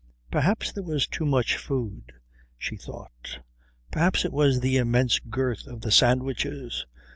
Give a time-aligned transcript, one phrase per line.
[0.31, 2.11] Perhaps there was too much food,
[2.57, 3.37] she thought;
[3.91, 6.87] perhaps it was the immense girth of the sandwiches.